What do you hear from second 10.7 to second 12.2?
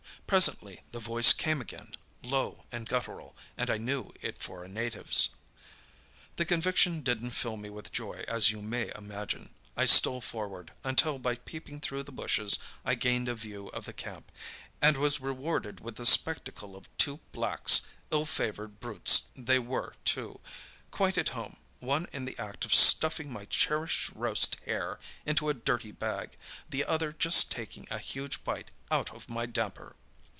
until by peeping through the